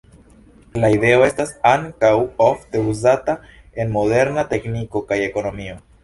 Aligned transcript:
La 0.83 0.87
ideo 0.93 1.25
estas 1.25 1.51
ankaŭ 1.71 2.09
ofte 2.45 2.81
uzata 2.93 3.35
en 3.83 3.93
moderna 3.97 4.45
tekniko 4.55 5.03
kaj 5.13 5.19
ekonomio. 5.27 5.77